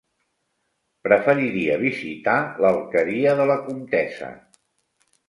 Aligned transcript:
Preferiria 1.07 1.75
visitar 1.81 2.35
l'Alqueria 2.65 3.37
de 3.41 3.47
la 3.53 3.59
Comtessa. 3.69 4.31